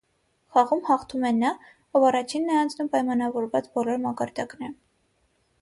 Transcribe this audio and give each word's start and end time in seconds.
Խաղում 0.53 0.79
խաղթում 0.87 1.27
է 1.29 1.31
նա, 1.41 1.51
ով 1.99 2.07
առաջինն 2.09 2.49
է 2.55 2.57
անցնում 2.63 2.91
պայմանավորված 2.97 3.71
բոլոր 3.77 4.03
մակարդակները։ 4.09 4.73